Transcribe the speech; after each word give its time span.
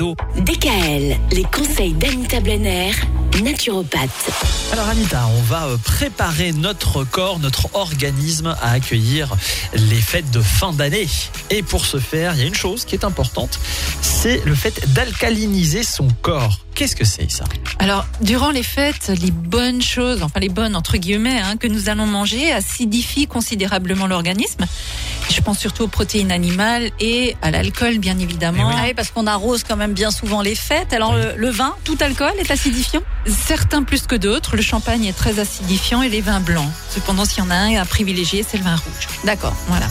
cadeau. 0.00 0.14
DKL, 0.36 1.16
les 1.32 1.44
conseils 1.44 1.92
d'Anita 1.92 2.40
Blenner, 2.40 2.90
naturopathe. 3.42 4.30
Alors 4.72 4.88
Anita, 4.88 5.26
on 5.38 5.42
va 5.42 5.66
euh, 5.66 5.76
préparer 5.76 6.52
notre 6.52 7.04
corps, 7.04 7.38
notre 7.38 7.74
organisme 7.74 8.56
à 8.62 8.72
accueillir 8.72 9.34
les 9.74 10.00
fêtes 10.00 10.30
de 10.30 10.40
fin 10.40 10.72
d'année. 10.72 11.08
Et 11.50 11.62
pour 11.62 11.84
ce 11.84 11.98
faire, 11.98 12.34
il 12.34 12.40
y 12.40 12.44
a 12.44 12.46
une 12.46 12.54
chose 12.54 12.84
qui 12.84 12.94
est 12.94 13.04
importante, 13.04 13.58
c'est 14.00 14.44
le 14.44 14.54
fait 14.54 14.92
d'alcaliniser 14.94 15.82
son 15.82 16.08
corps. 16.22 16.60
Qu'est-ce 16.74 16.96
que 16.96 17.04
c'est 17.04 17.30
ça? 17.30 17.44
Alors, 17.78 18.06
durant 18.22 18.50
les 18.50 18.62
fêtes, 18.62 19.12
les 19.20 19.30
bonnes 19.30 19.82
choses, 19.82 20.22
enfin 20.22 20.40
les 20.40 20.48
bonnes 20.48 20.76
entre 20.76 20.96
guillemets, 20.96 21.40
hein, 21.40 21.56
que 21.56 21.66
nous 21.66 21.88
allons 21.88 22.06
manger 22.06 22.52
acidifient 22.52 23.26
considérablement 23.26 24.06
l'organisme. 24.06 24.64
Je 25.30 25.40
pense 25.42 25.58
surtout 25.58 25.84
aux 25.84 25.88
protéines 25.88 26.32
animales 26.32 26.90
et 26.98 27.36
à 27.40 27.50
l'alcool, 27.50 27.98
bien 27.98 28.18
évidemment. 28.18 28.70
Eh 28.70 28.74
Ah 28.76 28.82
oui, 28.86 28.94
parce 28.94 29.10
qu'on 29.10 29.26
arrose 29.26 29.62
quand 29.62 29.76
même 29.76 29.92
bien 29.92 30.10
souvent 30.10 30.42
les 30.42 30.54
fêtes. 30.54 30.92
Alors 30.92 31.14
le, 31.14 31.34
le 31.36 31.50
vin, 31.50 31.74
tout 31.84 31.96
alcool 32.00 32.32
est 32.38 32.50
acidifiant? 32.50 33.00
Certains 33.26 33.82
plus 33.84 34.06
que 34.06 34.16
d'autres. 34.16 34.56
Le 34.56 34.62
champagne 34.62 35.04
est 35.04 35.16
très 35.16 35.38
acidifiant 35.38 36.02
et 36.02 36.08
les 36.08 36.20
vins 36.20 36.40
blancs. 36.40 36.68
Cependant, 36.90 37.24
s'il 37.24 37.44
y 37.44 37.46
en 37.46 37.50
a 37.50 37.54
un 37.54 37.76
à 37.76 37.84
privilégier, 37.84 38.44
c'est 38.48 38.58
le 38.58 38.64
vin 38.64 38.76
rouge. 38.76 39.08
D'accord. 39.24 39.54
Voilà. 39.68 39.86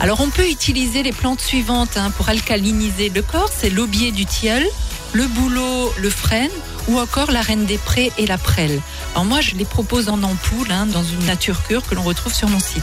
Alors, 0.00 0.20
on 0.20 0.30
peut 0.30 0.48
utiliser 0.48 1.02
les 1.02 1.12
plantes 1.12 1.40
suivantes 1.40 1.96
hein, 1.96 2.10
pour 2.16 2.28
alcaliniser 2.28 3.10
le 3.10 3.22
corps. 3.22 3.50
C'est 3.54 3.70
l'aubier 3.70 4.12
du 4.12 4.24
tilleul, 4.24 4.64
le 5.12 5.26
bouleau, 5.26 5.92
le 5.98 6.10
frêne 6.10 6.50
ou 6.88 6.98
encore 6.98 7.30
la 7.30 7.40
reine 7.40 7.66
des 7.66 7.78
prés 7.78 8.12
et 8.18 8.26
la 8.26 8.38
prêle. 8.38 8.80
Alors 9.12 9.24
moi, 9.24 9.40
je 9.40 9.54
les 9.54 9.64
propose 9.64 10.08
en 10.08 10.22
ampoule 10.22 10.70
hein, 10.70 10.86
dans 10.86 11.02
une 11.02 11.26
nature 11.26 11.62
cure 11.66 11.86
que 11.86 11.94
l'on 11.94 12.02
retrouve 12.02 12.32
sur 12.32 12.48
mon 12.48 12.60
site. 12.60 12.82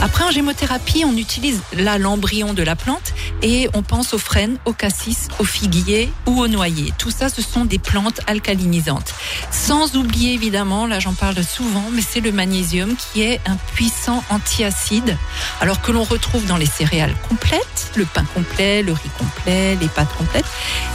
Après, 0.00 0.24
en 0.24 0.30
gémothérapie, 0.30 1.04
on 1.06 1.16
utilise 1.16 1.60
là 1.76 1.98
l'embryon 1.98 2.52
de 2.52 2.62
la 2.62 2.76
plante 2.76 3.14
et 3.42 3.68
on 3.74 3.82
pense 3.82 4.14
aux 4.14 4.18
frênes, 4.18 4.58
au 4.64 4.72
cassis, 4.72 5.28
au 5.38 5.44
figuier 5.44 6.12
ou 6.26 6.40
au 6.40 6.48
noyer. 6.48 6.92
Tout 6.98 7.10
ça, 7.10 7.28
ce 7.28 7.42
sont 7.42 7.64
des 7.64 7.78
plantes 7.78 8.20
alcalinisantes. 8.26 9.14
Sans 9.50 9.96
oublier 9.96 10.34
évidemment, 10.34 10.86
là 10.86 11.00
j'en 11.00 11.14
parle 11.14 11.42
souvent, 11.42 11.84
mais 11.92 12.02
c'est 12.02 12.20
le 12.20 12.32
magnésium 12.32 12.94
qui 12.96 13.22
est 13.22 13.40
un 13.46 13.56
puissant 13.74 14.22
antiacide, 14.30 15.16
alors 15.60 15.80
que 15.80 15.92
l'on 15.92 16.04
retrouve 16.04 16.44
dans 16.46 16.56
les 16.56 16.66
céréales 16.66 17.14
complètes, 17.28 17.92
le 17.96 18.04
pain 18.04 18.24
complet, 18.34 18.82
le 18.82 18.92
riz 18.92 19.10
complet, 19.18 19.76
les 19.80 19.88
pâtes 19.88 20.14
complètes, 20.16 20.46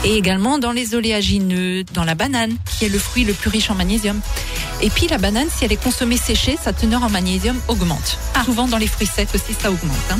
et 0.04 0.14
également 0.14 0.58
dans 0.60 0.72
les 0.72 0.94
oléagineux, 0.94 1.84
dans 1.94 2.04
la 2.04 2.14
banane, 2.14 2.54
qui 2.66 2.84
est 2.84 2.88
le 2.88 2.98
fruit 2.98 3.24
le 3.24 3.32
plus 3.32 3.50
riche 3.50 3.70
en 3.70 3.74
magnésium. 3.74 4.20
Et 4.82 4.90
puis 4.90 5.08
la 5.08 5.18
banane, 5.18 5.48
si 5.54 5.64
elle 5.64 5.72
est 5.72 5.82
consommée 5.82 6.16
séchée, 6.16 6.56
sa 6.62 6.72
teneur 6.72 7.02
en 7.02 7.10
magnésium 7.10 7.58
augmente. 7.68 8.18
Souvent 8.44 8.68
dans 8.68 8.78
les 8.78 8.86
fruits 8.86 9.06
secs 9.06 9.28
aussi, 9.34 9.54
ça 9.60 9.70
augmente. 9.70 9.96
hein. 10.10 10.18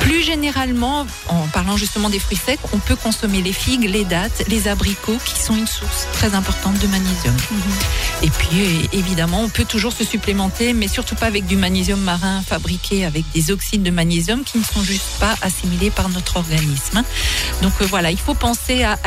Plus 0.00 0.22
généralement, 0.22 1.04
en 1.28 1.46
parlant 1.48 1.76
justement 1.76 2.08
des 2.08 2.18
fruits 2.20 2.38
secs, 2.38 2.60
on 2.72 2.78
peut 2.78 2.94
consommer 2.96 3.42
les 3.42 3.52
figues, 3.52 3.90
les 3.90 4.04
dattes, 4.04 4.44
les 4.48 4.68
abricots, 4.68 5.18
qui 5.24 5.38
sont 5.38 5.56
une 5.56 5.66
source 5.66 6.06
très 6.12 6.34
importante 6.34 6.78
de 6.78 6.86
magnésium. 6.86 7.34
Et 8.22 8.30
puis, 8.30 8.88
évidemment, 8.92 9.40
on 9.42 9.48
peut 9.48 9.64
toujours 9.64 9.92
se 9.92 10.04
supplémenter, 10.04 10.74
mais 10.74 10.86
surtout 10.88 11.16
pas 11.16 11.26
avec 11.26 11.46
du 11.46 11.56
magnésium 11.56 12.00
marin 12.00 12.42
fabriqué 12.42 13.04
avec 13.04 13.24
des 13.34 13.50
oxydes 13.50 13.82
de 13.82 13.90
magnésium 13.90 14.44
qui 14.44 14.58
ne 14.58 14.64
sont 14.64 14.82
juste 14.82 15.18
pas 15.18 15.34
assimilés 15.42 15.90
par 15.90 16.08
notre 16.08 16.36
organisme. 16.36 17.02
Donc 17.62 17.72
euh, 17.80 17.86
voilà, 17.86 18.10
il 18.10 18.18
faut 18.18 18.34
penser 18.34 18.84
à 18.84 18.98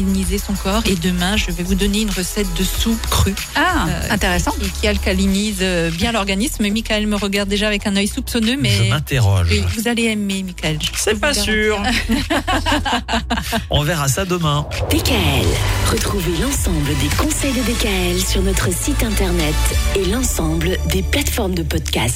alcaliniser 0.00 0.38
son 0.38 0.52
corps. 0.54 0.82
Et 0.86 0.94
demain, 0.94 1.36
je 1.36 1.50
vais 1.50 1.62
vous 1.62 1.74
donner 1.74 2.02
une 2.02 2.10
recette 2.10 2.52
de 2.58 2.64
soupe 2.64 3.00
crue. 3.08 3.34
Ah, 3.54 3.86
Euh, 3.88 4.02
intéressant. 4.10 4.52
Et 4.62 4.68
qui 4.68 4.86
alcalinise 4.88 5.58
euh, 5.60 5.90
bien 5.90 6.12
l'organisme. 6.12 6.68
Michael 6.68 7.06
me 7.06 7.16
regarde 7.16 7.48
déjà 7.48 7.66
avec 7.68 7.86
un 7.86 7.96
œil 7.96 8.08
soupçonneux, 8.08 8.56
Je 8.56 8.60
mais 8.60 8.88
m'interroge. 8.88 9.48
oui, 9.50 9.62
vous 9.76 9.88
allez 9.88 10.04
aimer, 10.04 10.42
Michael. 10.42 10.78
Je 10.82 10.88
C'est 10.96 11.18
pas 11.20 11.32
sûr. 11.34 11.80
On 13.70 13.82
verra 13.82 14.08
ça 14.08 14.24
demain. 14.24 14.66
DKL, 14.90 15.46
retrouvez 15.92 16.32
l'ensemble 16.42 16.86
des 17.00 17.08
conseils 17.16 17.52
de 17.52 17.60
DKL 17.62 18.20
sur 18.24 18.42
notre 18.42 18.72
site 18.72 19.02
internet 19.02 19.54
et 19.94 20.04
l'ensemble 20.06 20.78
des 20.90 21.02
plateformes 21.02 21.54
de 21.54 21.62
podcast. 21.62 22.14